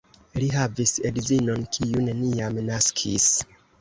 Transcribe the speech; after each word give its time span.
Li 0.43 0.45
havis 0.53 0.93
edzinon, 1.09 1.67
kiu 1.77 2.03
neniam 2.07 2.59
naskis. 2.71 3.29